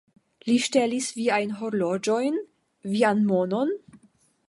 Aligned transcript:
Li 0.45 0.55
ŝtelis 0.67 1.09
viajn 1.19 1.53
horloĝojn, 1.59 2.43
vian 2.97 3.25
monon? 3.33 3.79